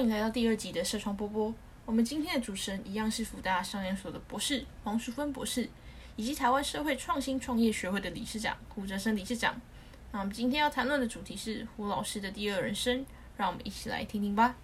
[0.00, 1.52] 欢迎来到第二集的社创波波。
[1.84, 5.68] 我们今天的主持人一样是福大商研所的博士黄淑芬博士，
[6.16, 9.60] 以及台湾社会创新创业学会的理事长胡哲生理事长。
[10.10, 13.04] 那我们今天要谈论的主题是胡老师的第二人生，
[13.36, 14.54] 让我们一起来听听吧。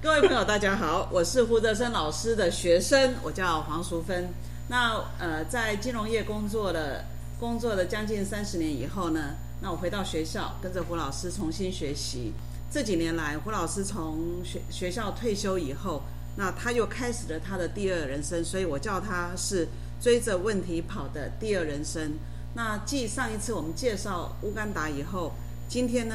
[0.00, 4.28] 各位朋友，大家好，我是胡德生老师的学生，我叫黄淑芬。
[4.68, 7.04] 那呃，在金融业工作了
[7.40, 12.32] 工作了将近三十年以后呢，那我回到学校，跟着胡老师重新学习。
[12.70, 16.02] 这几年来，胡老师从学学校退休以后，
[16.36, 19.66] 那他又开始了他的第二人生，所以我叫他是
[20.00, 22.12] 追着问题跑的第二人生。
[22.54, 25.32] 那继上一次我们介绍乌干达以后，
[25.68, 26.14] 今天呢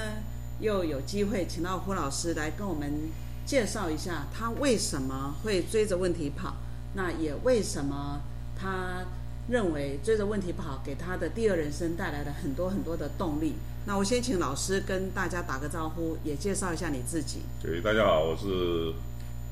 [0.60, 2.92] 又有机会请到胡老师来跟我们
[3.46, 6.56] 介绍一下他为什么会追着问题跑，
[6.94, 8.22] 那也为什么
[8.56, 9.04] 他
[9.48, 13.54] 认为追着问题跑给他的第二人生带来了很多很多的动力。
[13.86, 17.40] 那我先请老师跟大家打个招呼，也介绍一下你自己。
[17.62, 18.94] 对，大家好，我是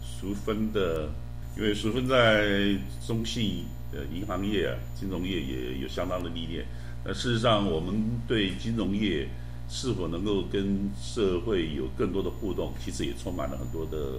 [0.02, 1.10] 淑芬的，
[1.58, 6.66] 因为淑芬在中信呃银行业啊、金融业也有相当的历练。
[7.04, 9.28] 那事实上，我们对金融业
[9.70, 14.18] 是否能够跟社会有更多的互动，其实也充满了很多的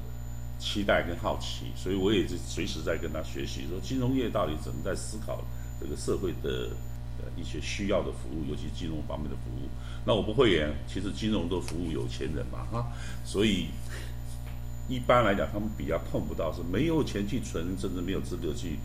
[0.59, 1.67] 期待跟好奇。
[1.75, 5.43] 所以我也是随时在跟他学习，说金融业到底怎么在思考
[5.83, 6.69] 这个社会的
[7.19, 9.69] 呃一些需要的服务，尤其金融方面的服务。
[10.05, 12.86] 那我不会演，其实金融都服务有钱人嘛，哈，
[13.25, 13.66] 所以
[14.88, 18.78] 一般来讲，他们比较碰不到是没有钱去存，甚至没有资格去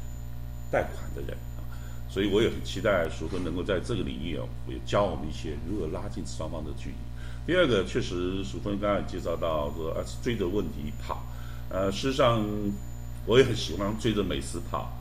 [0.71, 1.65] 贷款的人啊。
[2.09, 6.95] 所以我也很期待淑芬能够在这个领域哦，也教我们一些如何拉近双方的距离。
[7.45, 11.25] 第二个，确实淑芬刚才介绍到说啊，追着问题跑，
[11.69, 12.45] 呃，事实上
[13.25, 14.91] 我也很喜欢追着美食跑，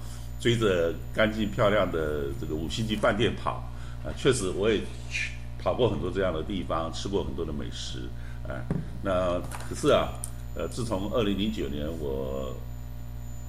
[0.40, 3.62] 追着干净漂亮的这个五星级饭店跑，
[4.04, 5.32] 啊，确实我也去。
[5.58, 8.08] 跑过很多这样的地方，吃过很多的美食，
[8.46, 8.54] 哎，
[9.02, 10.12] 那可是啊，
[10.54, 12.54] 呃，自从二零零九年我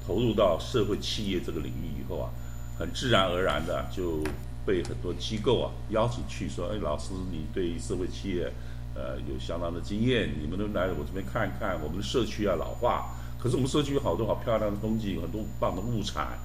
[0.04, 2.32] 投入到社会企业这个领域以后啊，
[2.80, 4.24] 很自然而然的就
[4.66, 8.52] 被很多机构啊邀请去说，哎，老师，你对社会企业
[8.96, 16.40] 呃有相当的经验，你们都来我这边看一看，我们的社区啊老化，可是我们社区有好多好漂亮的风景，很多棒的物产。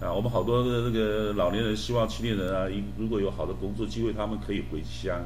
[0.00, 5.20] 啊，我们好多的那个老年人希望青年人啊，如果有好的工作机会，他们可以回乡。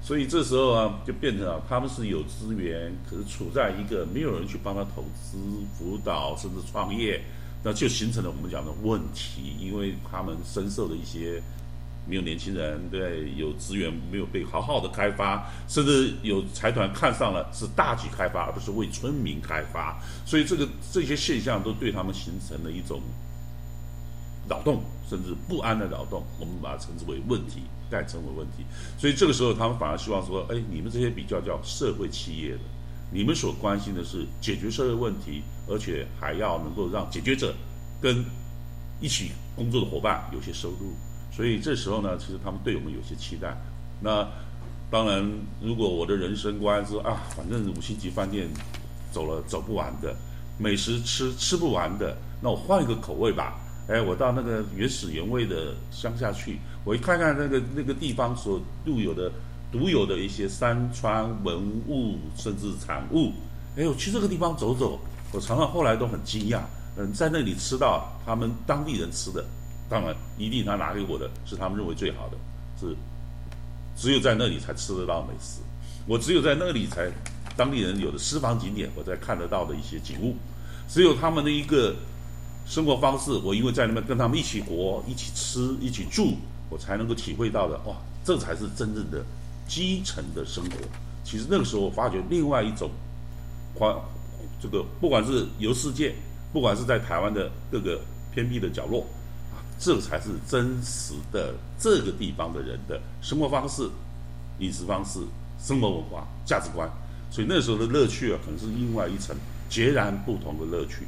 [0.00, 5.36] 所以这时候啊，就变成啊，他们是有资源，可是处在一个没有人去帮他投资、
[5.76, 7.20] 辅导，甚至创业，
[7.64, 9.56] 那就形成了我们讲的问题。
[9.58, 11.42] 因为他们深受的一些
[12.06, 20.00] 没有年轻人对有资源没有被好好的开发，甚至有财团看上了是大举开发，而不是为村民开发。
[20.24, 23.00] 所以这个这些现象都对他们形成了一种。
[24.48, 28.64] 扰动，甚至不安的扰动，我们把它称之为问题，代称为问题。
[28.98, 32.60] 所以这个时候，他们反而希望说：，哎，你们这些比较叫社会企业的，
[33.10, 37.54] 你们所关心的是解决社会问题，而且还要能够让解决者
[38.00, 38.24] 跟
[39.00, 40.92] 一起工作的伙伴有些收入。
[41.32, 43.56] 所以这时候呢，其实他们对我们有些期待。
[44.00, 44.28] 那
[44.90, 45.28] 当然，
[45.60, 48.48] 如果我的人生观是啊，反正五星级饭店
[49.10, 50.14] 走了走不完的，
[50.58, 53.58] 美食吃吃不完的，那我换一个口味吧。
[53.86, 59.30] 哎，我到那个原始原味的乡下去，我一看看那个那个地方所独有的、
[59.70, 63.30] 独有的一些山川文物，甚至产物。
[63.76, 64.98] 哎，我去这个地方走走，
[65.32, 66.62] 我常常后来都很惊讶。
[66.96, 69.44] 嗯，在那里吃到他们当地人吃的，
[69.86, 72.38] 当然一定他拿给我的是他们认为最好的，
[72.80, 72.96] 是
[73.94, 75.60] 只有在那里才吃得到美食。
[76.06, 77.10] 我只有在那里才
[77.54, 80.36] 当地人有的私房景点，我才看得到的一些景物，
[80.88, 81.94] 只有他们的一个。
[82.66, 86.34] 生活方式，我因为在那边跟他们一起活、一起吃、一起住，
[86.70, 87.78] 我才能够体会到的。
[87.86, 89.24] 哇，这才是真正的
[89.68, 90.76] 基层的生活。
[91.22, 92.90] 其实那个时候，我发觉另外一种，
[93.74, 93.94] 环
[94.60, 96.14] 这个不管是游世界，
[96.52, 98.00] 不管是在台湾的各个
[98.32, 99.06] 偏僻的角落，
[99.52, 103.88] 啊，这才是真实的这个地方的人的生活方式、
[104.58, 105.20] 饮食方式、
[105.58, 106.90] 生活文化、价值观。
[107.30, 109.36] 所以那时候的乐趣啊，可能是另外一层
[109.68, 111.06] 截然不同的乐趣。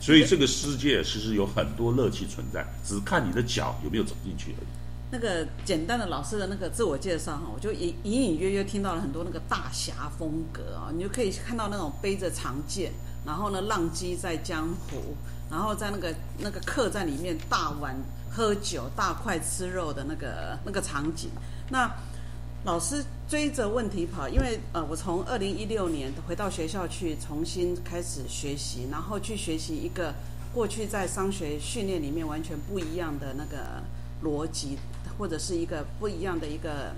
[0.00, 4.66] 所以这个世界其实有很多乐趣存在，只看你的脚有没有走进去而已。
[5.12, 12.92] 那个简单的老师的那个自我介绍哈，我就隐隐隐约约听到了很多那个大侠风格啊，你就可以看到那种背着长剑，
[13.26, 15.16] 然后呢浪迹在江湖，
[15.50, 17.96] 然后在那个那个客栈里面大碗
[18.30, 21.28] 喝酒、大块吃肉的那个那个场景。
[21.70, 21.90] 那
[22.62, 30.12] 老师追着问题跑，因为呃，我从二零一六年回到学校去重新开始学习，然后去学习一个
[30.52, 33.82] 过去在商学训练里面完全不一样的那个
[34.22, 34.76] 逻辑，
[35.16, 36.92] 或者是一个不一样的一个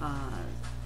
[0.00, 0.32] 啊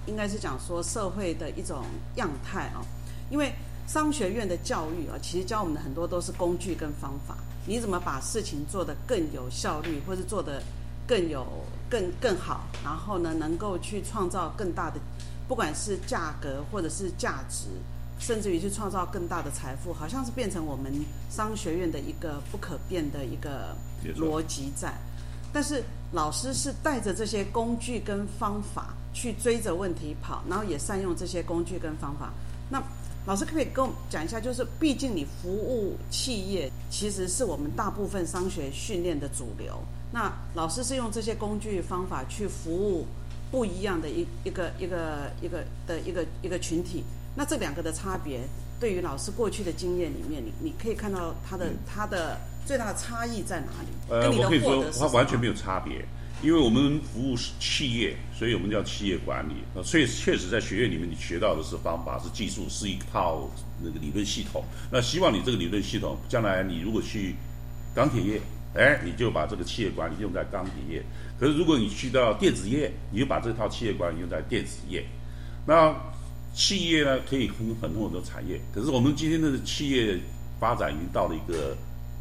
[0.05, 1.85] 应该是讲说社会的一种
[2.15, 2.83] 样态哦。
[3.31, 3.53] 因为
[3.87, 10.61] 商学院的教育啊，其实教我们的很多都是工具跟方法，你怎么把事情做得更有效率，或是做得
[11.07, 11.47] 更有
[11.89, 14.99] 更更好，然后呢，能够去创造更大的，
[15.47, 17.65] 不管是价格或者是价值，
[18.19, 20.93] 甚至于去创造更大的财富，好像是变成我们
[21.29, 23.75] 商学院的一个不可变的一个
[24.15, 24.93] 逻辑在。
[25.51, 32.31] 但是老师是带着这些工具跟方法去追着问题跑，然后也善用这些工具跟方法。
[32.69, 32.79] 那
[33.25, 34.39] 老师可不可以跟我们讲一下？
[34.39, 39.81] 就是毕竟你服务企业，其实是我们大部分商学训练的主流。
[40.11, 43.05] 那老师是用这些工具方法去服务
[43.51, 47.03] 不一样的一一个一个一个的一个一个群体。
[47.35, 48.41] 那这两个的差别，
[48.79, 53.87] 对于老师过去的经验里面，你你可以看到他的他的最大的差异在哪里？
[54.09, 56.03] 呃，我可以说获得是什么它完全没有差别，
[56.41, 59.53] 因为我们服务是企业，所以我们叫企业管理。
[59.75, 63.49] 呃，所以确实在学院里面你学到的是方法、是技术、是一套
[63.81, 64.63] 那个理论系统。
[64.91, 67.35] 那希望你这个理论系统，将来你如果去
[67.93, 68.41] 钢铁业，
[68.75, 71.03] 哎，你就把这个企业管理用在钢铁业；
[71.39, 75.03] 可是如果你去到电子业，你就把这套企业管理用在电子业。
[75.65, 75.93] 那
[76.53, 80.19] 企业呢，可以分很多很多产业，可是我们今天的企业
[80.59, 81.75] 发展已经到了一个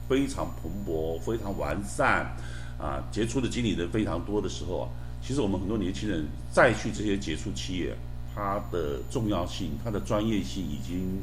[0.08, 2.34] 非常蓬勃、非常完善
[2.78, 4.88] 啊，杰出的经理人非常多的时候啊，
[5.22, 7.94] 其实我们很多年轻人再去这些杰出企业，
[8.34, 11.20] 它的重要性、它的专业性已经，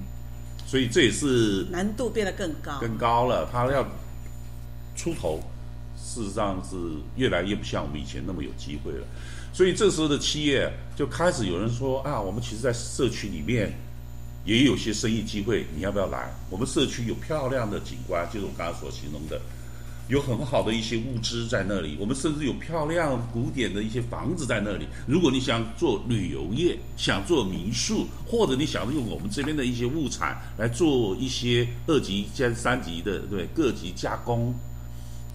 [0.68, 2.80] 所以这也是难度变得更高。
[2.80, 3.88] 更高了，它要
[4.96, 5.40] 出头，
[5.98, 6.76] 事实上是
[7.16, 9.06] 越来越不像我们以前那么有机会了。
[9.54, 13.74] 所以这时候的企业就开始有人说啊，我们其实，在社区里面
[14.44, 16.30] 也有些生意机会，你要不要来？
[16.50, 19.40] 我们社区有漂亮的景观，就是我刚刚所形容的，
[20.10, 24.86] 有很好的一些物资在那里，我们甚至有漂亮古典的一些房子在那里。
[25.08, 34.54] 如果你想做旅游业，想做民宿，或者你想用我们这边的一些物产来做一些二级兼三级的对各级加工，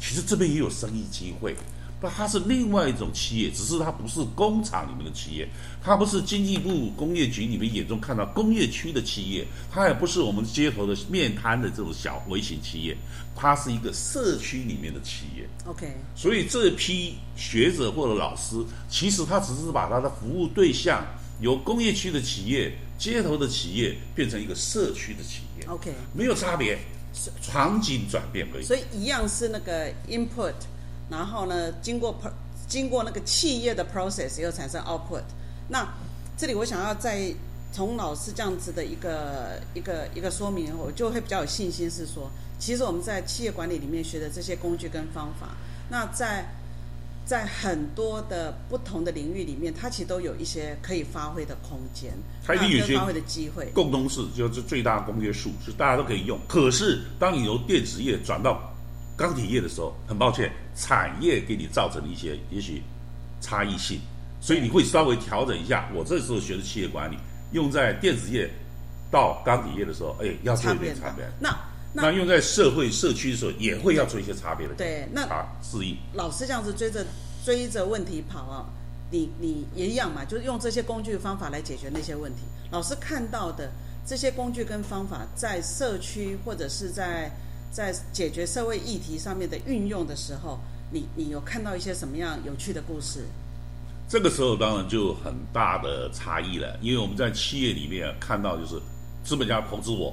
[0.01, 1.55] 其实这边也有生意机会。
[2.03, 5.47] 那它是另外一种企业，只是它不是工厂里面的企业，
[5.85, 12.97] 它不是经济部工业局里面眼中看到工业区的企业，它也不是我们街头的面摊的这种小微型企业，
[13.37, 15.47] 它是一个社区里面的企业。
[15.67, 18.57] OK，所以这批学者或者老师，
[18.89, 21.05] 其实他只是把他的服务对象
[21.43, 26.79] 由工业区的企业、街头的企业变成一个社区的企业，OK，没有差别，
[27.43, 28.65] 场景转变而已。
[28.65, 30.55] 所以一样是那个 input，
[31.11, 32.33] 然后呢，经过 pro-
[32.69, 35.23] 经过那个企业的 process 又产生 output。
[35.69, 35.87] 那
[36.37, 37.35] 这里我想要再
[37.73, 45.57] 从老师这样子的一个一个一个说明，我就会比较有信心，是说，其实我们在企业管理里面学的这些工具跟方法，
[45.89, 46.47] 那在
[47.25, 52.13] 在很多的不同的领域里面，它其实都有一些可以发挥的空间，
[52.45, 53.67] 它一定有些发挥的机会。
[53.75, 56.39] 共通式就是最大公约数，是大家都可以用。
[56.49, 58.61] 可是当你由电子业转到
[59.17, 62.83] 钢铁业的时候，很抱歉，产业给你造成了一些也许
[63.41, 64.01] 差异性，
[64.41, 65.89] 所以你会稍微调整一下。
[65.95, 67.17] 我这时候学的企业管理，
[67.53, 68.51] 用在电子业
[69.11, 71.25] 到钢铁业的时候，哎，要做差别大一点差别。。
[71.39, 71.57] 那
[71.93, 75.97] 那用在社会社区的时候，也会要做一些差别的对，那啊适应。
[76.15, 77.05] 老师这样子追着
[77.45, 78.67] 追着问题跑啊，
[79.11, 82.43] 你你也一样嘛，就是用这些工具方法来解决那些问题。
[82.71, 83.73] 老师看到的
[84.07, 87.31] 这些工具跟方法，在社区或者是在
[87.73, 90.61] 在解决社会议题上面的运用的时候，
[90.93, 93.25] 你你有看到一些什么样有趣的故事？
[94.09, 98.81] 这个时候当然就很大的差异了，因为我们在企业里面看到就是
[99.23, 100.13] 资本家投资我，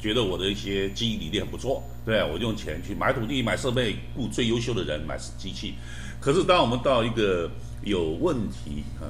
[0.00, 5.74] 觉得我的一些经营理念很不错，对我用钱去买土地、买设备，雇最优秀的人，买机器。
[6.20, 7.50] 可是当我们到一个
[7.82, 9.08] 有问题啊，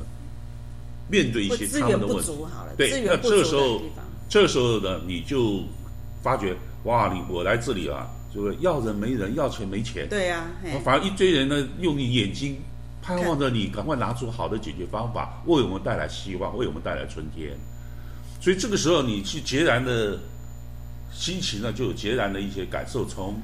[1.09, 3.83] 面对一些他们的问题，足，对那这时候
[4.29, 5.63] 这时候呢，你就
[6.23, 6.55] 发觉
[6.85, 12.57] 哇，你我来这里啊，就是要人没人，要钱没钱，对呀、嘿反而一堆人呢，用你眼睛
[13.03, 17.57] 盼望着你赶快拿出好的解决方法，为我们带来希望，为我们带来春天。
[18.41, 20.19] 所以这个时候，你去截然的
[21.13, 23.05] 心情呢，就有截然的一些感受。
[23.05, 23.41] 从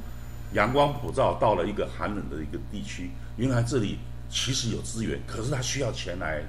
[0.53, 3.99] 阳光普照到了一个寒冷的一个地区，原来这里
[4.31, 6.43] 其实有资源，可是它需要钱来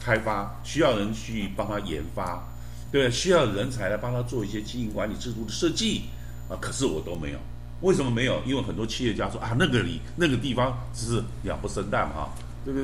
[0.00, 2.42] 开发，需要人去帮他研发，
[2.90, 6.04] 对，需要人才来帮他做一些经营管理制度的设计
[6.48, 6.56] 啊。
[6.60, 7.38] 可是我都没有，
[7.82, 8.40] 为什么没有？
[8.46, 12.30] 因为很多企业家说啊，那个里那个地方只是鸟不生蛋哈，
[12.64, 12.80] 这个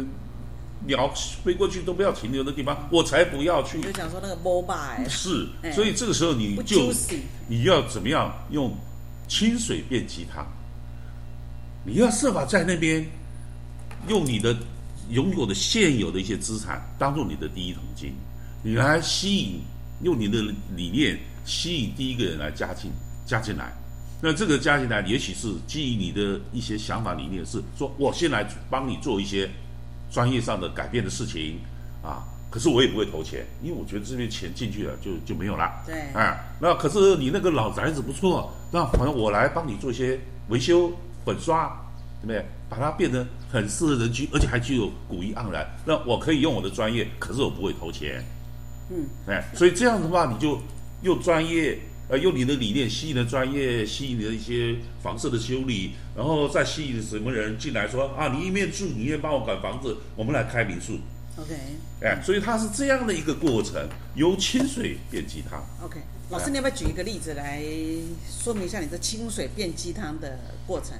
[0.86, 1.08] 鸟
[1.42, 3.84] 飞过去都不要停留的地方，我才不要去你。
[3.84, 6.92] 就讲说那个 mobile 是哎，所以这个时候你就
[7.48, 8.74] 你要怎么样用
[9.28, 10.46] 清水变鸡汤？
[11.84, 13.06] 你要设法在那边
[14.08, 14.56] 用你的
[15.10, 18.14] 拥有的现有的一些资产当做你的第一桶金，
[18.62, 19.60] 你来吸引
[20.02, 20.40] 用你的
[20.74, 22.90] 理念吸引第一个人来加进
[23.26, 23.72] 加进来。
[24.22, 29.50] 那这个加进来，也许是基于你的一些想法理念，是说我先来帮你做一些
[30.14, 31.58] 专业上的改变的事情
[32.02, 32.22] 啊。
[32.50, 35.82] 可是我也不会投钱，因为我觉得这边钱进去了就就没有了。
[35.84, 40.16] 对，哎，那可是你那个老宅子不错，那反正我来帮你做一些
[40.50, 40.92] 维修、
[41.26, 41.66] 粉刷，
[42.22, 42.46] 对不对？
[42.70, 45.66] 把它变得很适合人居，而且还具有古意盎然。
[45.84, 48.24] 那我可以用我的专业，可是我不会投钱。
[48.88, 50.56] 嗯，哎，所以这样的话，你就
[51.02, 51.76] 又专业，
[52.08, 60.98] 呃，用你的理念吸引了专业，吸引了一些房舍的修理，然后再吸引什么人进来说啊，你一面住，你一面帮我管房子，我们来开民宿。
[61.36, 61.52] OK
[62.02, 65.64] 哎，所以它是这样的一个过程，由清水变鸡汤。
[65.82, 65.98] OK，
[66.30, 67.62] 老师，你要不要举一个例子来
[68.28, 70.96] 说明一下你的清水变鸡汤的过程？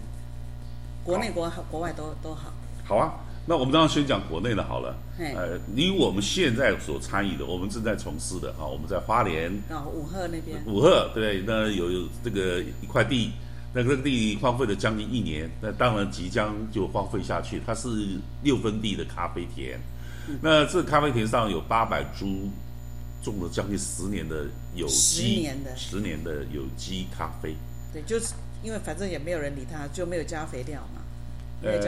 [1.04, 2.54] 国内国国外都都好。
[2.82, 4.96] 好啊，那我们当然先讲国内的好了。
[5.16, 13.30] 嘿呃，以我们现在所参与的，我们正在从事的啊，我们在花莲然后武赫那边，五鹤，对，那有有这个一块地，
[13.72, 17.60] 那个地荒废了将近一年，那当然即将就荒废下去。
[17.64, 17.88] 它是
[18.42, 19.78] 六分地的咖啡田，
[20.40, 22.48] 那这咖啡田上有八百株
[23.22, 27.54] 种了将近十年的有十机年的十年的有机咖啡。
[27.92, 28.34] 对，就是
[28.64, 31.02] 因为反正也没有人理它，就没有加肥料嘛，
[31.62, 31.78] 呃。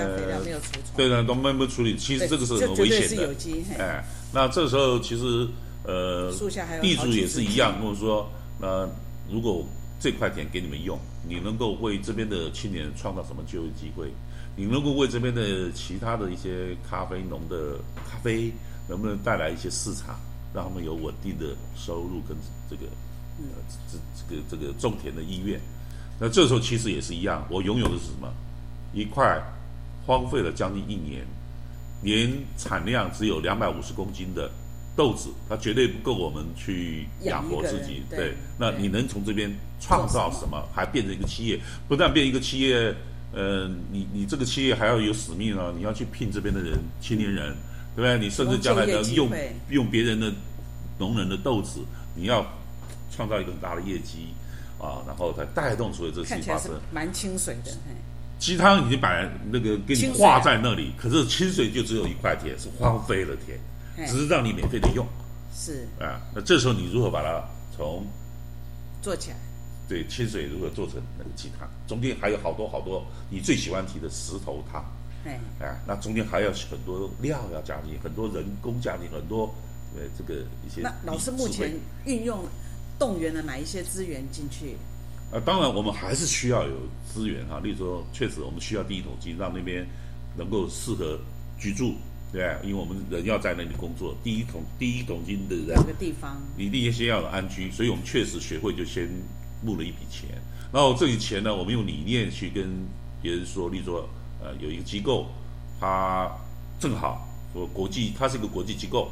[0.96, 1.96] 对的，都慢慢处理。
[1.96, 3.35] 其实这个是很危险的。
[3.78, 5.46] 哎，那这时候其实
[5.85, 6.32] 呃，
[6.80, 8.88] 地主也是一样，跟我说，那
[9.30, 9.64] 如果
[10.00, 14.11] 这块田给你们用，你能够为这边的青年创造什么就业机会？
[14.56, 18.50] 你能够为这边的其他的一些咖啡农的咖啡，
[18.88, 20.18] 能不能带来一些市场，
[20.54, 22.35] 让他们有稳定的收入跟
[22.70, 22.87] 这个
[23.38, 23.44] 呃
[23.92, 25.61] 这这个这个种田的意愿？
[26.18, 28.32] 那这时候其实也是一样，我拥有的是什么？
[28.94, 29.38] 一块
[30.06, 31.26] 荒废了将近一年，
[32.00, 34.50] 年产量只有两百五十公斤的
[34.94, 38.02] 豆子，它绝对不够我们去养活自己。
[38.08, 40.62] 对对那你能从这边创造什么？
[40.72, 42.94] 还变成一个企业，不但变一个企业，
[43.32, 45.72] 呃，你你这个企业还要有使命啊！
[45.76, 47.54] 你要去聘这边的人，青年人，
[47.94, 48.18] 对不对？
[48.18, 49.34] 你甚至将来提供就业能
[49.68, 50.32] 用用别人的
[50.98, 51.80] 农人的豆子，
[52.14, 52.46] 你要
[53.10, 54.28] 创造一个很大的业绩
[54.78, 56.72] 啊，然后才带动所有这事情发生。
[56.90, 57.92] 蛮清水的，嘿，
[58.38, 63.58] 鸡汤已经把那个给你清水啊画在那里，可是清水就只有一块田，是荒废了田，
[64.08, 65.06] 只是让你免费的用
[65.54, 66.20] 是啊。
[66.34, 67.42] 那这时候你如何把它
[67.76, 68.06] 从
[69.00, 69.36] 做起来。
[69.88, 71.68] 对清水如何做成那个鸡汤？
[71.86, 74.84] 中间还有好多好多你最喜欢提的石头汤
[75.24, 79.44] 哎，啊，那中间还有很多料要加进，很多人工加进，很多
[79.96, 81.72] 呃这个一些那老师目前
[82.04, 82.44] 运用
[82.98, 84.76] 动员了哪一些资源进去？
[85.33, 89.87] 啊，当然我们还是需要有资源哈，例如说，确实我们需要第一桶金，让那边
[90.37, 91.18] 能够适合
[91.59, 91.95] 居住，
[92.33, 92.61] 对吧？
[92.62, 99.09] 因为我们人要在那里工作，第一桶第一桶金的人两个地方，你第一先要有安居，所以我们确实学会就先
[99.64, 100.28] 募了一笔钱，
[100.73, 102.87] 然后这笔钱呢，我们用理念去跟
[103.21, 104.09] 别人说，例如说，
[104.40, 105.26] 呃，有一个机构，
[105.80, 106.30] 它
[106.78, 109.11] 正好说国际，它是一个国际机构，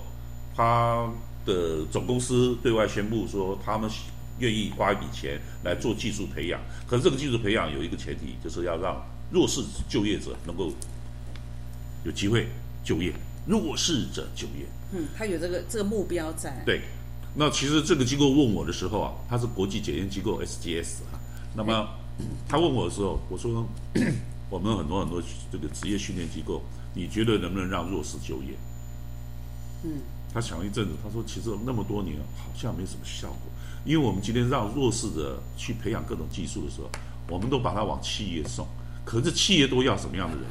[0.54, 1.10] 它
[1.44, 3.90] 的总公司对外宣布说，他们
[4.38, 9.00] 愿意花一笔钱来做技术培养，可是这个技术培养有一个前提，就是要让
[9.30, 10.72] 弱势就业者能够
[12.04, 12.48] 有机会
[12.82, 13.12] 就业，
[13.46, 14.66] 弱势者就业。
[14.92, 16.62] 嗯，他有这个这个目标在。
[16.64, 16.82] 对，
[17.34, 21.18] 那其实这个机构问我的时候啊，他是国际检验机构 SGS 啊。
[21.54, 21.88] 那么
[22.48, 23.66] 他问我的时候，我说
[24.50, 26.62] 我们很多很多这个职业训练机构，
[26.94, 28.50] 你觉得能不能让弱势就业？
[29.84, 29.98] 嗯，
[30.32, 33.52] 他想了一阵子，他说其实那么多年好像没什么效果，
[33.84, 36.90] 因为我们今天让弱势者去培养各种技术的时候，
[37.28, 38.66] 我们都把他往企业送，
[39.04, 40.44] 可是企业都要什么样的人？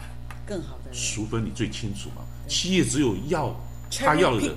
[0.45, 0.93] 更好的人。
[0.93, 2.21] 淑芬你最清楚嘛？
[2.47, 3.55] 企业只有要
[3.89, 4.55] 他要的人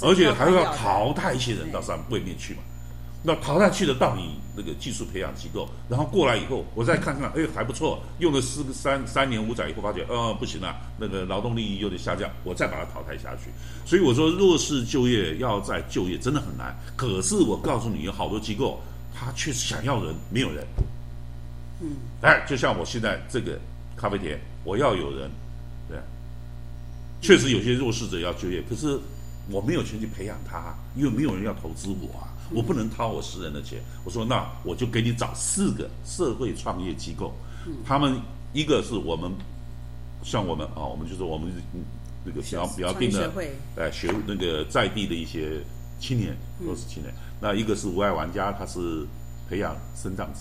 [0.00, 2.60] 而且还要淘汰一些人到上外面去嘛。
[3.26, 13.50] 那淘汰去的到你那个技术培养机构，然后过来以后，我再看看，哎，还不错，用了四个三三年五载以后，发觉，呃，不行了，那个劳动力有点下降，我再把它淘汰下去。
[13.84, 16.72] 所以我说，弱势就业要再就业真的很难。
[16.94, 18.80] 可是我告诉你，有好多机构，
[19.12, 20.64] 他确实想要人，没有人。
[21.80, 23.58] 嗯，哎，就像我现在这个
[23.96, 25.28] 咖啡店，我要有人，
[25.88, 25.98] 对，
[27.20, 28.96] 确实有些弱势者要就业，可是
[29.50, 33.80] 我没有钱去培养他，因为没有人要投资我啊，我不能掏我私人的钱。
[34.04, 37.32] 我说那我就给你找四个社会创业机构，
[37.84, 38.20] 他们
[38.52, 39.30] 一个是我们
[40.22, 41.80] 像我们啊，我们就是我们嗯
[42.24, 43.30] 那个比较比较定的
[43.76, 45.60] 呃学那个在地的一些
[46.00, 47.14] 青年，都是青年。
[47.40, 49.06] 那一个是无爱玩家，他是
[49.48, 50.40] 培养生长者。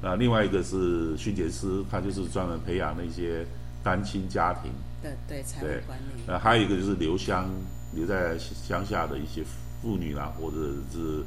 [0.00, 3.46] 那另外一个是训诫师，他就是专门培养那些
[3.84, 4.72] 单亲家庭，
[5.02, 5.80] 对对，财务对。
[5.86, 7.50] 管理，那，还有一个就是留乡
[7.94, 9.42] 留在乡下的一些
[9.82, 10.56] 妇女啦，或者
[10.90, 11.22] 是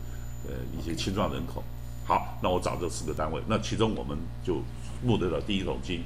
[0.49, 1.63] 呃一些青壮人口。
[2.05, 4.63] 好，那我找这四个单位，那其中我们就
[5.03, 6.03] 募得了第一桶金，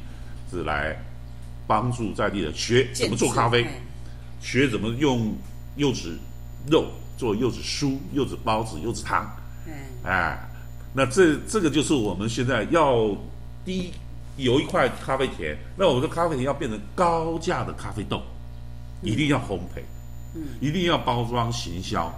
[0.52, 0.94] 是来
[1.66, 3.82] 帮助在地人学怎么做咖啡，哎
[4.42, 5.34] 学怎么用
[5.78, 6.20] 柚子
[6.70, 6.86] 肉
[7.18, 9.24] 做柚子酥、柚子包子、柚子汤。
[9.66, 10.50] 哎，哎，
[10.94, 13.16] 那这这个就是我们现在要
[13.64, 13.94] 第一
[14.36, 18.22] 有一块咖啡田，那我们的咖啡田要变成高价的咖啡豆，
[19.02, 19.82] 一定要烘焙，
[20.36, 22.14] 嗯，一定要包装行销，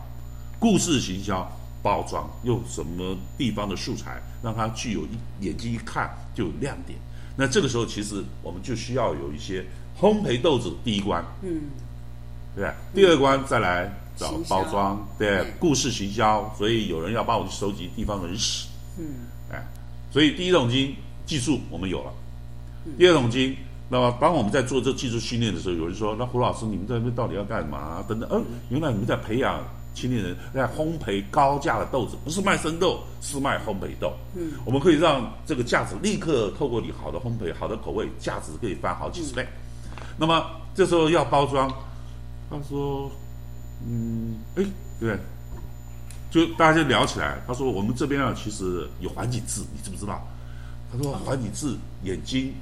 [0.57, 1.47] 故事行销
[1.85, 6.97] 包装，用什么地方的素材让它具有一眼睛一看就有亮点。
[7.37, 9.63] 那这个时候其实我们就需要有一些
[10.01, 11.61] 烘焙豆子第一关，嗯，
[12.55, 12.73] 对吧？
[12.91, 19.05] 第二关再来找包装，对对，故事行销，所以有人要帮我去收集地方人史，嗯，
[19.51, 19.63] 哎，
[20.11, 20.95] 所以第一桶金
[21.27, 22.11] 技术我们有了，
[22.97, 23.55] 第二桶金，
[23.89, 28.03] 那么当我们在做这技术训练的时候，有人说，那胡老师你们在那边到底要干嘛？
[28.07, 29.61] 等等，嗯，原来你们在培养
[29.95, 34.13] 青年人在烘焙高价的豆子，不是卖生豆，是卖烘焙豆。
[34.35, 39.47] 嗯，我们可以让这个价值立刻透过你好的烘焙、好的口味，价值可以翻好几十倍。
[40.17, 41.67] 那么这时候要包装，
[42.49, 43.09] 他说，
[43.87, 44.65] 嗯，哎，
[44.99, 45.17] 对，
[46.29, 47.41] 就大家就聊起来。
[47.47, 50.21] 他说我们这边啊，其实有环境字，你知不知道？
[50.91, 52.53] 他说环境字眼睛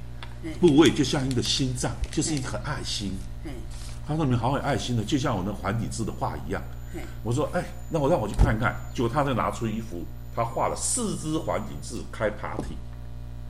[0.60, 3.12] 部位就像一个心脏，就是一颗爱心。
[3.44, 3.50] 嗯，
[4.06, 6.73] 他说你们好有爱心的，就像我那环景字的画一样嘿。
[7.22, 8.74] 我说哎，那我让我去看看。
[8.94, 12.76] 结果他就拿出一幅，他画了四只环景字开 party。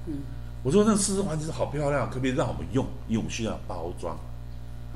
[0.06, 0.18] 嗯
[0.62, 2.86] 我说那四只环境字好漂亮，可不可以让我们用？
[3.06, 4.16] 因为我们需要包装。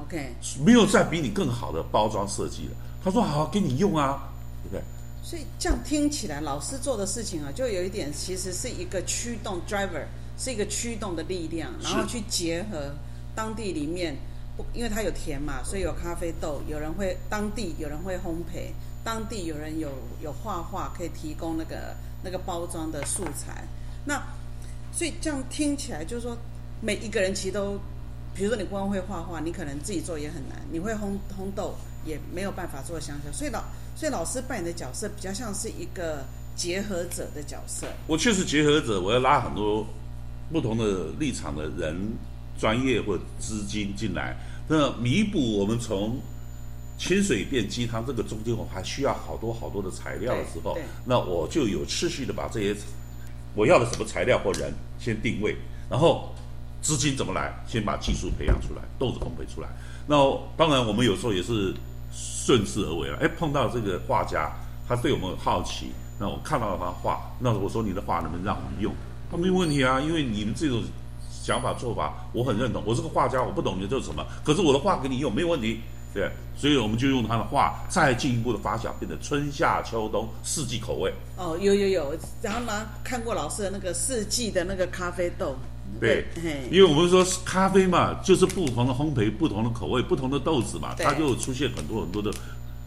[0.00, 2.72] ，OK，没有再比你更好的包装设计了。
[3.04, 4.30] 他说好，给你用啊，
[4.62, 4.82] 对不对？
[5.22, 10.04] 所以这样听起来，老师做的事情啊，就有一点其实是一个驱动 driver，
[10.38, 12.94] 是一个驱动的力量，然后去结合
[13.34, 14.20] 当地里面，不，
[14.72, 18.72] 因为它有田嘛，所以有咖啡豆，有人会当地有人会烘焙，
[19.04, 19.90] 当地有人有
[20.20, 23.64] 有画画，可以提供那个那个包装的素材。
[24.04, 24.20] 那
[24.92, 26.36] 所以这样听起来，就是说
[26.80, 27.78] 每一个人其实都，
[28.34, 33.62] 比如说你光会画画，你可能自己做也很难，你会烘烘豆也没有办法做香蕉，所以老
[33.94, 36.24] 所以老师扮演的角色比较像是一个
[36.56, 37.86] 结合者的角色。
[38.06, 39.86] 我确实结合者，我要拉很多
[40.52, 41.96] 不同的立场的人、
[42.58, 46.18] 专业或资金进来，那弥补我们从
[46.98, 52.76] 清水变鸡汤这个中间，我还需要好多好多的材料的时候那我就有秩序的把这些
[53.54, 55.56] 我要的什么材料或人先定位，
[55.88, 56.34] 然后
[56.82, 59.68] 资金怎么来，先把技术培养出来，豆子烘焙出来。
[60.06, 60.16] 那
[60.56, 61.74] 当然，我们有时候也是
[62.12, 63.18] 顺势而为了。
[63.18, 64.50] 哎，碰到这个画家，
[64.86, 68.94] 他对我们很好奇，那我看到了他画，那我说你的画能不能让我们用？
[69.30, 70.82] 他没有问题啊，因为你们这种
[71.48, 72.82] 想法做法我很认同。
[72.84, 75.80] 我是个画家，我不懂你这是什么，可是我的画给你用没有问题。
[76.12, 81.10] 对，所以我们就用他的画，再进一步的发酵，变成春夏秋冬四季口味。
[81.36, 85.56] 哦，有有有，然后呢看过老师的那个四季的那个咖啡豆，
[86.00, 86.26] 对，
[86.70, 92.30] 因为我们说咖啡嘛，就是不同的烘焙、不同的口味、不同的豆子嘛，它就出现很多很多的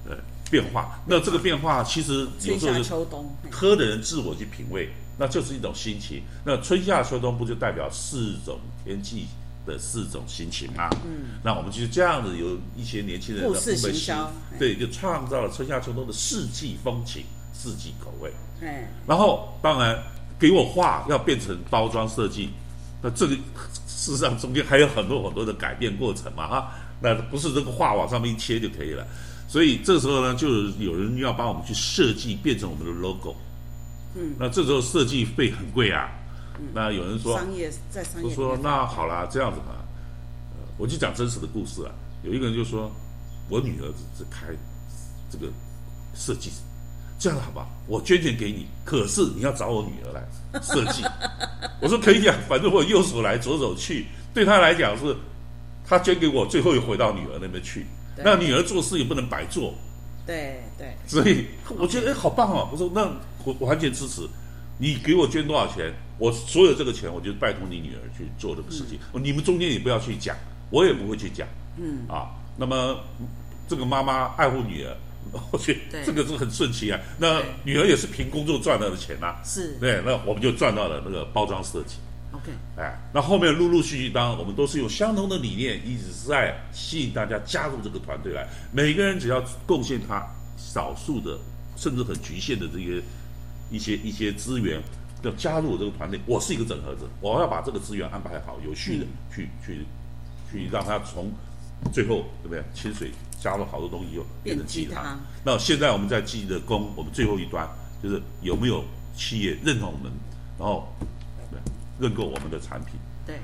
[0.08, 0.18] 呃
[0.50, 1.00] 变化。
[1.08, 4.90] 那这个变化其实有春夏时候是秋冬，喝的人自我去品味，
[5.22, 6.24] 那就是一种心情。
[6.44, 9.28] 那春夏秋冬不就代表四种天气
[9.68, 10.90] 的四种心情吗？
[11.06, 18.32] 嗯，那我们就这样子，有一些年轻人的烘焙师行销对，就创造了春夏秋冬的四季风情、四季口味。
[18.64, 19.96] 哎，然后当然
[20.40, 22.50] 给我画要变成包装设计，
[23.00, 23.36] 那这个
[23.86, 29.06] 事实上中间还有很多很多的改变过程嘛哈，那不是这个画往上面一切就可以了。
[29.48, 30.48] 所以这时候呢，就
[30.80, 33.36] 有人要帮我们去设计，变成我们的 logo。
[34.16, 36.10] 嗯，那这时候设计费很贵啊。
[36.74, 39.84] 那有人说，商业在商业我说那好啦，这样子吧，
[40.54, 41.92] 呃，我就讲真实的故事啊。
[42.24, 42.92] 有一个人就说，
[43.50, 44.48] 我女儿是开
[45.32, 45.48] 这个
[46.14, 46.52] 设计，
[47.18, 50.24] 这样好吧，我捐钱给你，可是你要找我女儿来
[50.62, 51.04] 设计。
[51.82, 55.16] 我说可以啊，反正我右手来左手去，对她来讲是，
[55.84, 57.88] 她捐给我，最后又回到女儿那边去。
[58.16, 59.74] 对那女儿做事也不能白做，
[60.26, 62.70] 对对，所以我觉得哎，好棒哦！
[62.72, 63.04] 我说那
[63.44, 64.28] 我我完全支持，
[64.78, 69.00] 你给我捐多少钱，我所有这个钱我就拜托你女儿去做这个事情。
[69.22, 70.36] 你们中间也不要去讲，
[70.70, 71.48] 我也不会去讲。
[71.78, 73.00] 嗯啊，那么
[73.68, 74.96] 这个妈妈爱护女儿，
[75.52, 77.00] 我觉得这个是很顺其啊。
[77.18, 81.96] 那女儿也是凭工作赚到的钱呐、是对，那我们就赚到了那个包装设计。
[82.34, 88.48] OK，哎，那后面陆陆续续，当然我们都是用相同的理念，一直在吸引大家加入这个团队来。
[88.72, 90.26] 每个人只要贡献他
[90.58, 91.38] 少数的，
[91.76, 93.02] 甚至很局限的这些
[93.70, 94.82] 一些一些资源，
[95.24, 96.20] 要加入我这个团队。
[96.26, 99.86] 我是一个整合者，我要把这个资源安排好，有序的去去
[100.50, 101.32] 去让他从
[101.92, 102.64] 最后对不对？
[102.74, 105.20] 清水加入好多东西又变成鸡汤。
[105.44, 107.68] 那现在我们在记的功，我们最后一端
[108.02, 108.84] 就是有没有
[109.16, 110.12] 企业认同我们，
[110.58, 110.88] 然后
[112.02, 112.96] 认购我们的产品。
[113.24, 113.38] 对，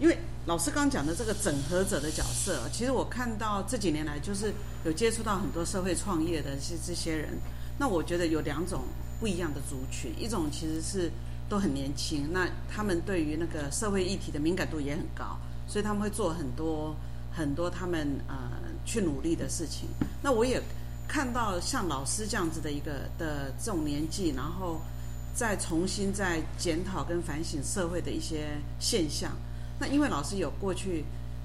[0.00, 4.52] 因为老师刚刚讲的这个整合者的角色，其实我看到这几年来就是
[4.84, 7.38] 有接触到很多社会创业的这这些人，
[7.78, 8.82] 那我觉得有两种
[9.20, 11.08] 不一样的族群，一种其实是
[11.48, 15.38] 都很年轻，那他们对于那个社会议题的敏感度也很高，
[15.68, 16.96] 所以他们会做很多
[17.32, 18.34] 很多他们呃
[18.84, 19.88] 去努力的事情。
[20.20, 20.60] 那我也
[21.06, 24.80] 看到像老师这样子的一个的这种年纪，然后。
[25.34, 29.32] 再重新再检讨跟反省社会的一些现象，
[29.80, 31.04] 那因为老师有过去，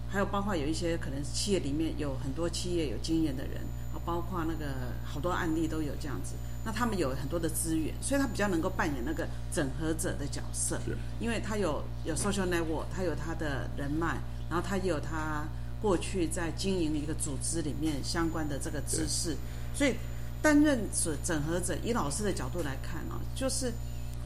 [0.10, 3.62] 还有包括有一些可能企业里面有很多企业有经验的人，
[3.94, 4.66] 啊，包括那个
[5.06, 6.34] 好多案例都有这样子，
[6.66, 10.78] 那他们有很多的资源，所以他比较能够扮演那个整合者的角色，
[11.22, 14.18] 因为他有有 social network，他有他的人脉，
[14.50, 15.46] 然后他也有他
[15.82, 19.38] 过去在经营一个组织里面相关的这个知识，
[19.74, 19.96] 所以。
[20.42, 23.74] 担任整整合者，以老师的角度来看啊，就是，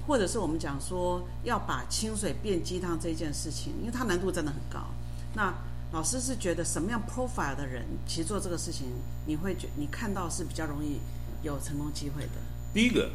[0.06, 4.86] 或者是我们讲说要把清水变鸡汤这件事情，因为它难度真的很高。
[5.34, 5.54] 那
[5.94, 8.88] 老师是觉得什么样 profile 的人，其实做这个事情，
[9.26, 11.00] 你会觉你看到是比较容易
[11.44, 12.32] 有成功机会的。
[12.74, 13.10] 第一个，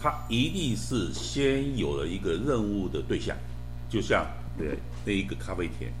[0.00, 3.36] 他一定是先有了一个任务的对象，
[3.90, 5.92] 就像对那一个咖啡店，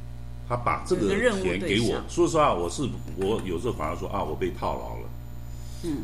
[0.48, 2.02] 他把这个钱给我。
[2.08, 5.09] 说实话，我是我有时候反而说啊，我被套牢了。
[5.82, 6.02] 嗯。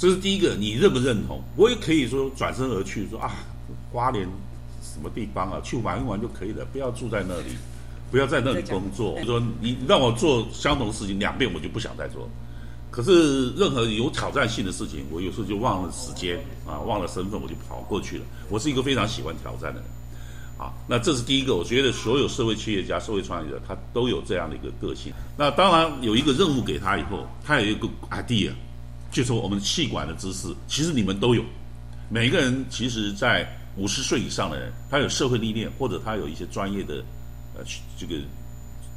[0.00, 1.42] 这是第一个，你认不认同？
[1.56, 3.34] 我也可以说转身而去，说啊，
[3.90, 4.24] 花莲
[4.80, 7.46] 什么地方啊，去玩一玩就可以了，不要住在那里，
[8.08, 9.18] 不要在那里工作。
[9.24, 12.30] 说你让我做相同事情两遍，我就不想再做。
[12.92, 18.24] 可是任何有挑战性的事情，我有时候就忘了时间啊，忘了身份，我就跑过去了。
[18.48, 19.84] 我是一个非常喜欢挑战的人
[20.56, 20.72] 啊。
[20.86, 25.12] 那这是第一个，我觉得所有社会企业家、社会创业者，他都有这样的一个个性。
[25.36, 28.52] 那当然有一个任务给他以后，他有一个 idea。
[29.10, 31.42] 就是我们气管的知识，其实你们都有。
[32.10, 37.04] 每个人其实，在五十岁以上的人，他有社会历练，或者他有一些专业的
[37.54, 37.62] 呃
[37.98, 38.14] 这个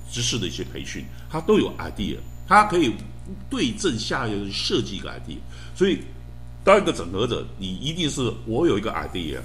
[0.09, 2.93] 知识的一些培训，他都有 idea，他可以
[3.49, 5.37] 对症下药设计一个 idea。
[5.75, 5.99] 所以，
[6.63, 9.39] 当一个整合者，你一定是我有一个 idea，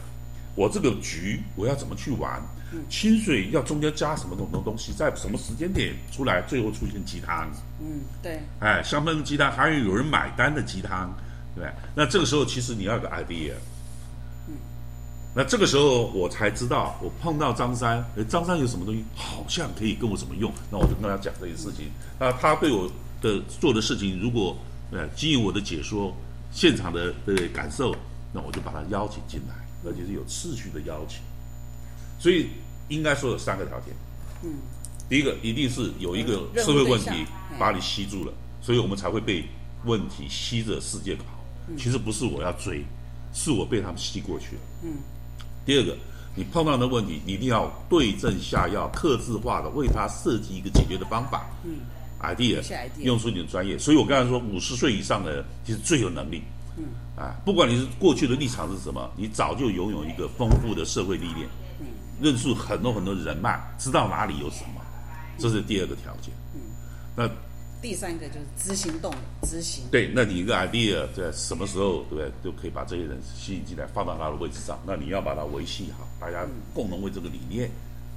[0.55, 2.41] 我这个局我要怎么去玩？
[2.91, 7.49] 清水要中间加什么东东东西，在什么时间点出来，最后出现鸡汤。
[7.81, 8.41] 嗯，对。
[8.61, 11.17] 哎，香喷鸡汤还有有人买单的鸡汤，
[11.55, 11.73] 对对？
[11.95, 13.53] 那这个时候其实你要有个 idea。
[14.49, 14.55] 嗯。
[15.35, 21.91] 那这个时候我才知道，我碰到张三，哎，张三有什么东西好像可以跟我怎么用，那我就跟他讲这些事情。
[22.19, 24.57] 那他对我的做的事情，如果
[24.91, 26.15] 呃基于我的解说，
[26.51, 27.95] 现场的的感受，
[28.33, 31.21] 那我就把他邀请进来，而且是有次序的邀请。
[32.19, 32.49] 所以
[32.89, 33.95] 应该说有三个条件，
[34.43, 34.55] 嗯，
[35.09, 37.11] 第一个一定是有一个社会问题
[37.59, 39.45] 把你吸住了，所以我们才会被
[39.85, 41.25] 问题吸着世界跑。
[41.77, 42.85] 其实不是我要追，
[43.35, 44.63] 是我被他们吸过去了。
[44.85, 44.99] 嗯，
[45.65, 45.97] 第二个，
[46.37, 51.45] 你碰到的问题，你一定要对症下药、克制化的为他设计一个解决的方法。
[51.65, 51.79] 嗯
[52.21, 52.63] ，idea，
[53.01, 53.77] 用出你的专业。
[53.77, 56.41] 所以我刚才说，五十岁以上的人其实最有能力。
[56.77, 56.85] 嗯，
[57.17, 61.49] 啊，不管你是过去的立场是什么，你早就拥有一个丰富的社会历练。
[62.21, 64.81] 认识很多很多人脉，知道哪里有什么，
[65.39, 66.33] 这是第二个条件。
[66.55, 66.61] 嗯，
[67.15, 67.29] 那
[67.83, 69.85] 第三个就是执行动执行。
[69.91, 72.33] 对，那你一个 idea 在什么时候，对不对？
[72.43, 74.79] 就可以把这些人吸引进来，放到他的位置上。
[74.87, 77.71] 那你要把它维系好，大家共同为这个理念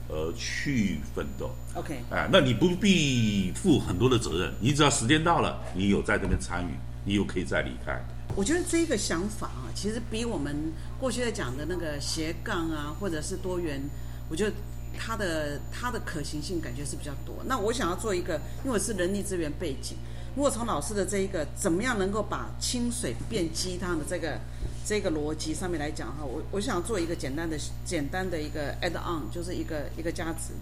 [0.08, 1.52] 而去奋斗。
[1.76, 6.72] OK，哎，那你不必负很多的责任，你只要时间到了，你有在这边参与，
[7.04, 8.02] 你又可以再离开。
[8.40, 10.56] 我觉得这个想法啊，其实比我们
[10.98, 13.82] 过去在讲的那个斜杠啊，或者是多元，
[14.30, 14.56] 我觉得
[14.98, 17.36] 它的它的可行性感觉是比较多。
[17.46, 19.98] 那我想要做一个，因为我是人力资源背景，
[20.38, 24.40] 如果从老师的这一个怎么样能够把清水变鸡汤的这个
[24.86, 30.54] 这个逻辑上面来讲哈，我我想做一个简单的简单的一个 add on，就是一个一个加值。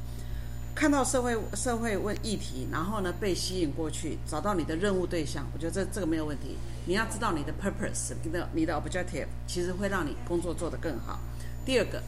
[0.77, 6.55] 看到社会社会问议题，然后呢被吸引过去，找到你的任务对象，我觉得这这个没有问题。
[6.85, 11.19] 你要知道你的 purpose，你的你的 objective，其实会让你工作做得更好。
[11.65, 12.03] 第二个，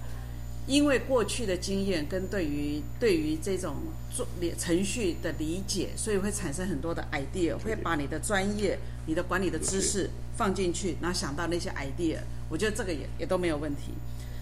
[0.67, 3.75] 因为过去的经验跟对于对于这种
[4.12, 4.23] 做
[4.60, 8.77] 程序的理解，所以会产生很多的 idea，会把你的专业、
[9.08, 13.93] 你的管理的知识放进去，然后想到那些 idea，我觉得这个也也都没有问题。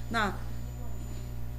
[0.10, 0.34] 那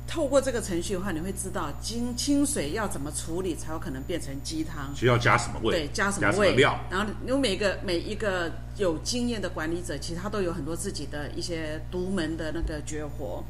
[0.08, 5.70] 透过这个程序的话，你会知道清清水要怎么处理才有可能变成鸡汤，需要加什么味？
[5.70, 6.80] 对，加什么味料？
[6.90, 13.44] 然后有每个每一个有经验的管理者，其实他都有很多自己的一些独门的那个绝活。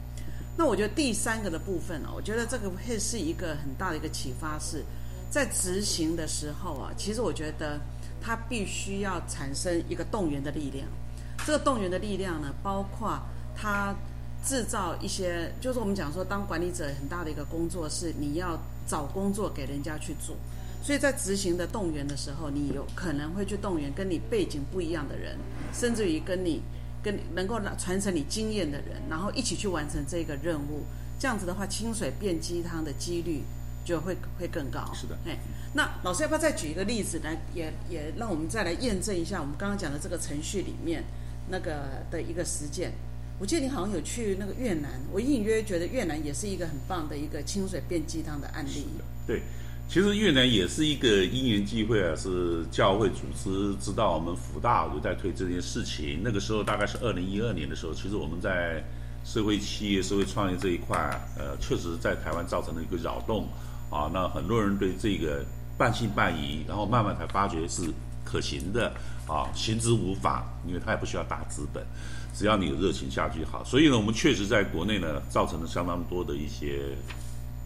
[0.57, 4.85] 那我觉得第三个的部分哦，我觉得这个会是一个很大的一个启发，是
[5.31, 7.79] 在执行的时候啊，其实我觉得
[8.21, 10.85] 它必须要产生一个动员的力量。
[11.47, 13.17] 这个动员的力量呢，包括
[13.57, 13.95] 它
[14.45, 20.37] 制造一些，就是我们讲说，当管理者很大的一个工作是你要找工作给人家去做。
[20.81, 25.37] 所以在执行的动员的时候，你有可能会去动员跟你背景不一样的人，
[25.75, 26.63] 甚至于跟你
[27.03, 30.85] 跟能够传承你经验的人，然后一起去完成这个任务。
[31.19, 33.43] 这样子的话，清水变鸡汤的几率
[33.85, 34.89] 就会会更高。
[34.95, 35.37] 是的，哎，
[35.75, 41.03] 那老师要不要再举一个例子来，也也让我们再来验证一下我们刚刚讲的这个程序里面
[41.51, 42.93] 那个的一个实践？
[43.39, 48.87] 我记得你好像有去那个越南，我隐隐约约觉得越南也是一个很棒的一个清水变鸡汤的案例。
[49.27, 49.43] 对。
[49.91, 56.21] 其实越南也是一个因缘机会啊，是教会组织知道我们福大就在推这件事情。
[56.23, 58.85] 那个时候大概是二零一二年的时候，其实我们在
[59.25, 60.99] 社会企业、社会创业这一块，
[61.39, 63.49] 呃，确实在台湾造成了一个扰动
[63.89, 64.11] 啊。
[64.13, 65.43] 那很多人对这个
[65.79, 67.91] 半信半疑，然后慢慢才发觉是
[68.27, 68.93] 可行的
[69.27, 71.83] 啊，行之无妨，因为它也不需要大资本，
[72.35, 73.63] 只要你有热情下去好。
[73.65, 76.97] 所以呢，我们确实在国内呢，造成了相当多的一些。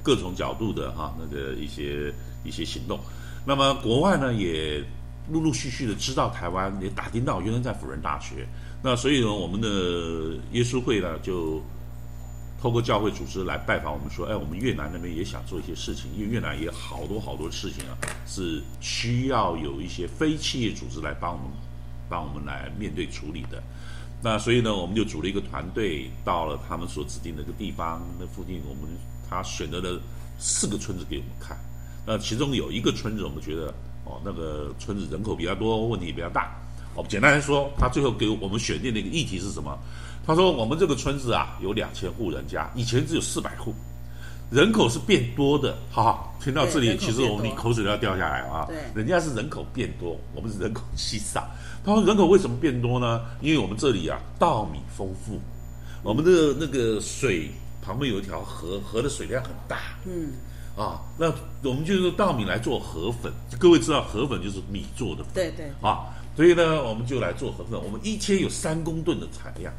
[0.04, 2.98] 各种角度的哈，那个一些一些行动，
[3.46, 4.82] 那么国外呢也
[5.30, 8.44] 陆陆续续的知道台湾，也打听到原来在辅仁大学，
[8.82, 9.68] 那所以呢，我们的
[10.50, 11.62] 耶稣会呢就
[12.60, 17.94] 透过教会组织来拜访我们，说，哎，我们越南那边也想做一些事情，因为越南也好多好多事情啊，
[18.26, 21.46] 是需要有一些非企业组织来帮我们
[22.08, 23.62] 帮我们来面对处理的，
[24.22, 28.90] 那所以呢，我们就组了一个团队，到了他们所指定的一个地方，那附近我们。
[29.34, 29.98] 他选择了
[30.38, 31.56] 四个村子给我们看，
[32.06, 33.72] 那其中有一个村子，我们觉得
[34.04, 36.54] 哦，那个村子人口比较多，问题也比较大。
[36.94, 39.74] 哦，简单来说，他最后给我们选定的一个议题是什么？
[40.26, 43.74] 他说我们这个村子啊，有两千户人家，以前只有四百户，
[44.52, 45.76] 人口是变多的。
[45.90, 48.66] 哈，听到这里，其实我们你口水都要掉下来啊。
[48.68, 51.48] 对，人家是人口变多，我们是人口稀少。
[51.84, 53.22] 他说人口为什么变多呢？
[53.40, 55.40] 因为我们这里啊，稻米丰富，
[56.02, 57.50] 我们的那个水。
[57.84, 59.76] 旁边有一条河，河的水量很大。
[60.06, 60.34] 嗯，
[60.76, 61.26] 啊，那
[61.68, 63.32] 我们就用稻米来做河粉。
[63.58, 65.32] 各位知道河粉就是米做的粉。
[65.34, 65.66] 对对。
[65.82, 67.76] 啊，所以呢，我们就来做河粉。
[67.82, 69.74] 我们一天有三公吨的产量。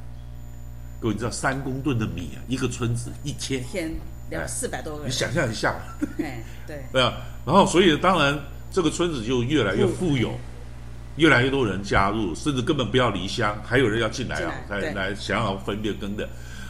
[0.99, 3.63] 各位知道三公吨的米啊，一个村子一千。
[3.71, 3.89] 天
[4.29, 5.09] 两四百多个人。
[5.09, 5.75] 你想象一下。
[6.19, 6.83] 哎，对。
[6.91, 7.13] 对啊，
[7.45, 8.39] 然后所以当然
[8.71, 10.31] 这个村子就越来越富有，
[11.17, 16.27] 越来越多人加入，甚至根本不要离乡，还有人要进来啊，来来想要分辨耕的。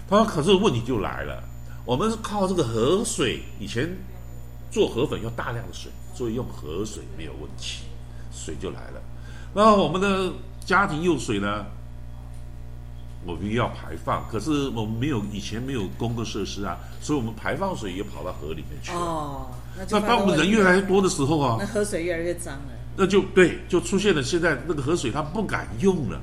[0.10, 1.42] 他说：“可是问题就来了，
[1.86, 3.90] 我们是靠这个河水，以前
[4.70, 7.86] 做河粉要大量的水，所以用河水没有问题，
[8.32, 9.02] 水就来了。
[9.56, 10.32] 然后我们的
[10.66, 11.66] 家庭用水呢，
[13.26, 18.98] 我们要排放，可是我们没有以前没有公共设施啊，所以我们排放水也跑到河里面去了。
[19.00, 19.48] 哦，
[19.90, 22.70] 那当我们人越来越多的时候啊，那河水越来越脏了。
[22.96, 26.22] 那就对，就出现了现在那个河水它不敢用了，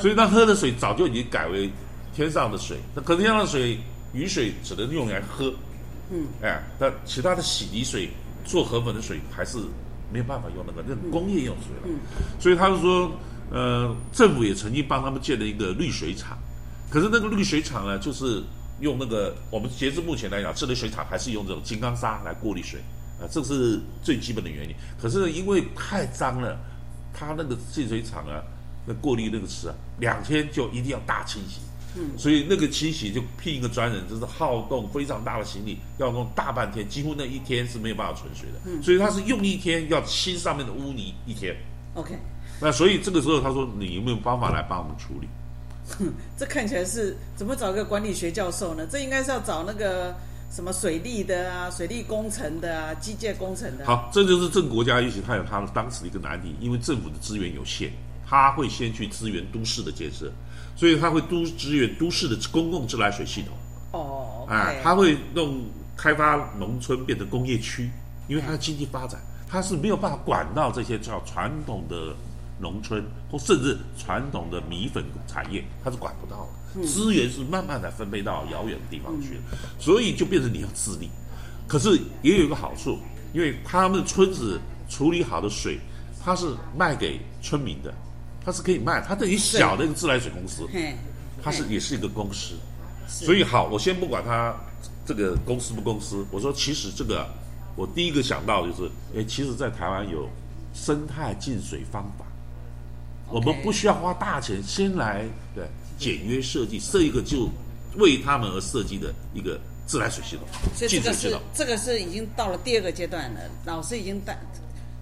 [0.00, 1.70] 所以它喝的水早就已经改为。”
[2.12, 3.78] 天上的水，那可能天上的水，
[4.12, 5.54] 雨水只能用来喝，
[6.10, 8.10] 嗯，哎，那其他的洗涤水、
[8.44, 9.58] 做河粉的水还是
[10.12, 11.82] 没有办法用那个，那工业用水了。
[11.84, 12.00] 嗯，
[12.40, 13.12] 所以他就说，
[13.50, 16.38] 呃，政府也曾经帮他们建了一个滤水厂，
[16.88, 18.42] 可是那个滤水厂呢，就是
[18.80, 22.80] 用那个我们截至目前来讲，这类水厂还是用这种金刚砂来过滤水，
[23.20, 24.74] 啊，这是最基本的原理。
[25.00, 26.58] 可是因为太脏了，
[27.12, 28.40] 它那个净水厂啊，
[28.86, 31.60] 那过滤那个池啊，两天就一定要大清洗。
[31.96, 38.60] 嗯，所以那个清洗就聘一个专人，就是好动非常大的行李，要弄大半天，几乎那一天是没有办法存水的。
[38.64, 41.52] 嗯，所以他是用一天要清上面的污泥一天。
[41.94, 42.16] OK，
[42.60, 45.28] 那所以这个时候他说你有没有办法来帮我们处理？
[46.36, 48.86] 这看起来是怎么找一个管理学教授呢？
[48.90, 50.14] 这应该是要找那个
[50.50, 53.86] 什么水利的啊、水利工程的啊、机械工程的。
[53.86, 57.90] 好，这就是正国家也许他有他的当时的一个难题，因为政府的资源有限，
[58.26, 60.30] 他会先去支援都市的建设。
[60.76, 63.52] 所以他会都支援都市的公共自来水系统
[63.92, 65.60] 哦，哎，他会弄
[65.94, 67.90] 开发农村变成工业区，
[68.28, 72.14] 因为他的经济发展，他是没有办法管到这些叫传统的
[72.60, 79.40] 农村或甚至传统的米粉产业，它是管不到的，资源是慢慢的分配到遥远的地方去了，
[79.78, 81.08] 所以就变成你要自立。
[81.66, 82.98] 可是也有一个好处，
[83.32, 85.78] 因为他们村子处理好的水，
[86.22, 87.92] 它是卖给村民的。
[88.42, 90.66] 它是可以卖，它等于小的一个自来水公司，
[91.42, 92.54] 它是也是一个公司，
[93.06, 94.56] 所以好，我先不管它
[95.04, 97.28] 这个公司不公司，我说其实这个
[97.76, 100.26] 我第一个想到就是，哎，其实，在台湾有
[100.72, 102.24] 生态净水方法，
[103.30, 105.64] 我们不需要花大钱，先来对
[105.98, 107.48] 简约设计，设一个就
[107.96, 111.40] 为他们而设计的一个自来水系统、所以这个是净水系统。
[111.54, 113.40] 这个是已经到了第二个阶段了。
[113.64, 114.38] 老师已经带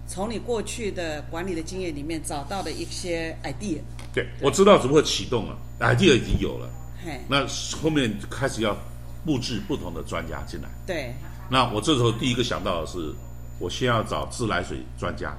[0.07, 3.77] 从你过去的管理的经验里面找到了一些 idea，
[4.13, 6.69] 对，我知道如何启动了，idea 已经有了，
[7.05, 7.45] 嘿，那
[7.79, 8.75] 后面开始要
[9.23, 10.69] 布置不同的专家进来。
[10.87, 11.13] 对，
[11.49, 13.13] 那我这时候第一个想到的是，
[13.59, 15.37] 我先要找自来水专家，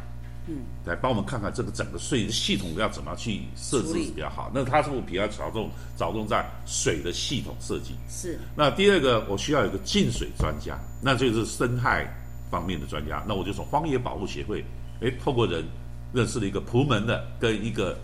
[0.50, 4.50] 嗯，来帮我们看看这个整个税系统要怎么去设置比较好。
[4.52, 7.94] 那他是不是比较着重着重在水的系统设计？
[8.08, 12.06] 是，那第二个，我需要有个净水专家，那就是生态
[12.50, 13.22] 方面的专家。
[13.28, 14.64] 那我就从荒野保护协会，
[15.00, 15.64] 哎，透过人
[16.12, 17.96] 认识了一个蒲门的跟一个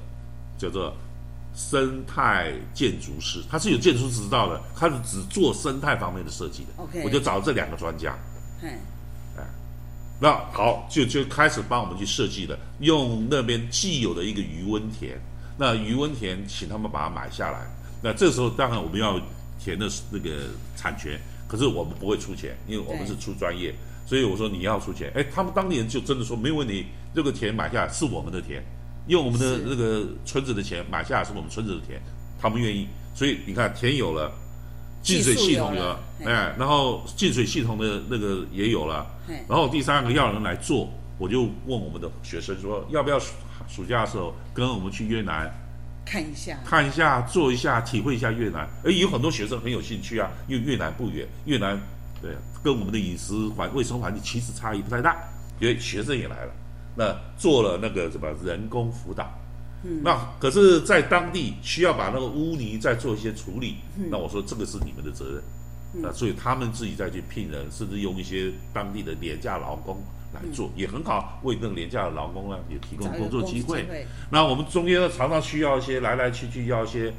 [0.56, 0.94] 叫做
[1.54, 6.68] 生态建筑师，他是有建筑执照的，他是只做生态方面的设计的。
[6.76, 8.16] OK 我就找这两个专家。
[8.60, 8.68] 嘿，
[10.18, 15.20] 那好，就就开始帮我们去设计了，用那边既有的一个余温田，
[15.58, 17.66] 那余温田请他们把它买下来。
[18.02, 19.20] 那这时候当然我们要
[19.60, 23.74] 填的那个产权，可是我们不会出钱，因为我们是出专业，
[24.06, 25.12] 所以我说你要出钱。
[25.14, 28.62] 哎，他们当年就真的说没有问题，这个田买下来是我们的田，
[29.08, 32.00] 用我们的那个村子的钱买下来是我们村子的田，
[32.40, 34.32] 他们愿意，所以你看田有了。
[35.06, 43.32] 净水系统技术有了有了，嘿哎，然后净水系统的那个也有了，嘿，然后第三个要人来做，我就问我们的学生说，要不要暑
[43.68, 45.48] 暑假的时候跟我们去越南
[46.04, 48.68] 看一下，看一下、做一下、体会一下越南？
[48.84, 51.80] 哎，有很多学生很有兴趣啊，因为越南不远，越南
[52.20, 52.32] 对
[52.64, 55.16] 跟我们的饮食环卫生环境其实差异不太大，
[55.60, 56.52] 因为学生也来了，
[56.96, 59.32] 那做了那个什么人工辅导。
[59.84, 63.76] 嗯，那可是，在当地需要把那个污泥再做一些处理，
[64.10, 65.42] 那我说这个是你们的责任，
[66.02, 70.02] 那所以他们自己再去聘人，甚至用一些当地的廉价劳工
[70.34, 73.84] 来做，也很好，为那个廉价的劳工呢也提供工作机会。
[73.84, 77.12] 会。，那我们中间呢，常常需要一些来来去去，要一些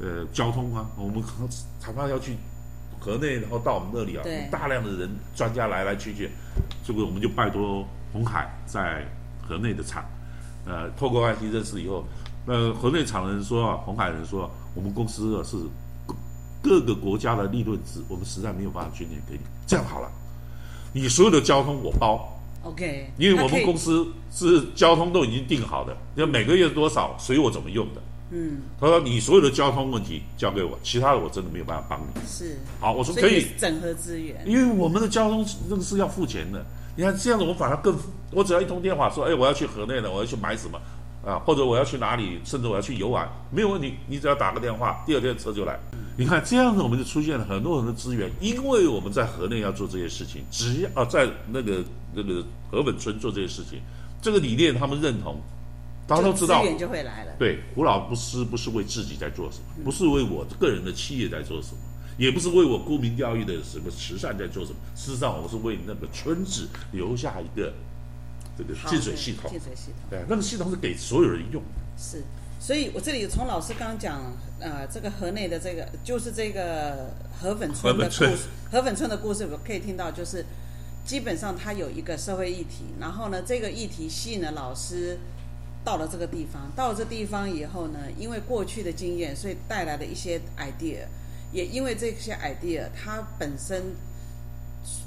[0.00, 1.22] 呃交通啊，我们
[1.80, 2.34] 常常要去
[2.98, 6.30] 河内，然后到我们那里啊，大量的人专家来来去去，
[6.84, 9.06] 这个我们就拜托红海在
[9.40, 10.04] 河内的厂，
[10.70, 12.04] 呃，透过 IT 认识以后，
[12.46, 15.56] 那，河内厂的人说啊，红海人说，我们公司啊是
[16.06, 16.14] 各
[16.62, 20.08] 各个国家的利润值，我们实在没有办法捐钱给你，这样好了，
[20.92, 22.36] 你所有的交通我包。
[22.62, 28.02] OK，因为我们公司是交通都已经定好的，要每个月多少，随我怎么用的。
[28.32, 32.20] 嗯他说你所有的交通问题交给我，其他的我真的没有办法帮你。
[32.28, 36.64] 是，好，我说可以，以整合资源，因为我们的交通那个是要付钱的。
[37.00, 37.96] 你看这样子，我反而更，
[38.30, 40.78] 我只要一通电话说，哎，我要去河内了，我要去买什么
[41.24, 45.80] 啊，或者我要去哪里，甚至我要去游玩，没有问题，你只要打个电话，第二天车就来。
[46.18, 51.82] 你看这样子，我们就出现了很多很多资源，因为我们在河内要做这些事情，只要啊在那个
[52.12, 53.80] 那个河本村做这些事情，
[54.20, 55.40] 这个理念他们认同，
[56.06, 57.32] 大家都知道资，源就会来了。
[57.38, 61.78] 对，胡老不是不是为自己在做什么，不是为我个人的企业在做什么，
[62.20, 64.76] 也不是为我沽名钓誉的什么慈善在做什么。
[64.94, 67.72] 事实上，我是为那个村子留下一个
[68.58, 69.58] 这个净水系统净。
[69.58, 71.80] 水系统对，那个系统是给所有人用的。
[71.96, 72.22] 是，
[72.60, 74.20] 所以我这里从老师刚刚讲，
[74.60, 80.44] 呃，这个河内的这个就是这个河粉村的故河粉村事，河粉村的故事，我可以听到就是。
[81.02, 85.18] 基本上它有一个社会议题，然后呢，这个议题吸引了老师
[85.82, 91.06] 到了这个地方，到了这地方以后呢，因为过去的经验，所以带来了一些 idea，
[91.52, 93.82] 也因为这些 idea，它本身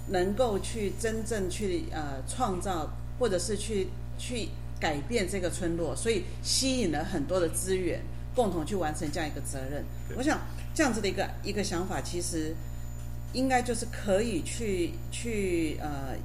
[0.08, 8.02] 能够去真正去呃创造，或者是去去改变这个村落，所以吸引了很多的资源，
[8.36, 9.84] 共同去完成这样一个责任。
[10.18, 10.42] 我想
[10.76, 12.54] 这样子的一个一个想法，其实
[13.32, 16.16] 应该就是可以去去呃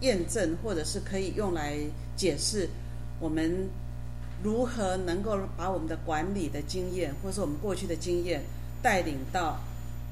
[0.00, 1.78] 验证，或者是可以用来
[2.16, 2.68] 解释
[3.20, 3.68] 我们
[4.42, 8.42] 如何能够把我们的管理的经验，或者是我们过去的经验
[8.82, 9.58] 带领到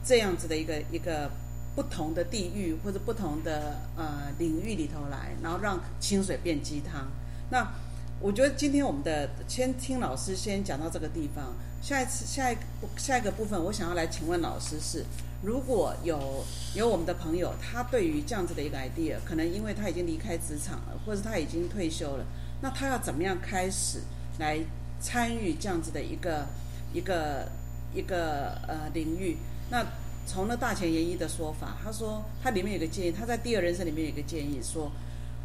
[0.05, 1.31] 这样子的一个一个
[1.75, 7.07] 不同的地域或者不同的呃领域里头来，然后让清水变鸡汤。
[7.51, 7.67] 那
[8.21, 12.61] 我觉得今天我们的先听老师先讲到这个地方，下一次下一个
[12.97, 15.05] 下一个部分，我想要来请问老师是，
[15.41, 22.25] 如果有有我们的朋友，他对于这样子的一个 idea，可能因为他已经离开职场了，或者他已经退休了，
[22.61, 24.01] 那他要怎么样开始
[24.41, 24.59] 来
[25.01, 26.45] 参与这样子的一个
[26.93, 27.47] 一个
[27.95, 29.37] 一个呃领域？
[29.71, 29.85] 那
[30.27, 34.93] 从那大前研一的说法，他说他里面有个建议，他在第二人生里面有个建议说，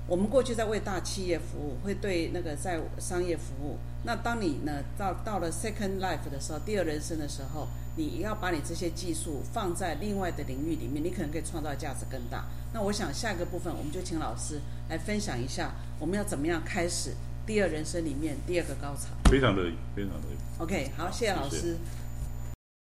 [0.07, 3.77] 我们过去在为大企业服务，会对那个在商业服务。
[4.05, 12.45] 那当你呢到到了 second life 的时候，第二人生的时候，你要把你这些技术放在另外的领域里面，你可能可以创造价值更大。
[12.73, 17.11] 那我想下一个部分，我们就请老师来分享一下，我们要怎么样开始
[17.45, 19.15] 第二人生里面第二个高潮。
[19.31, 21.77] 非常乐意非常乐意 OK，好，谢谢老谢谢师。